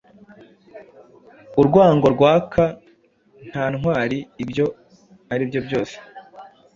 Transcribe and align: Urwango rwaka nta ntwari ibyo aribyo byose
Urwango 1.59 2.07
rwaka 2.15 2.63
nta 3.49 3.63
ntwari 3.75 4.17
ibyo 4.43 4.65
aribyo 5.33 5.59
byose 5.67 5.95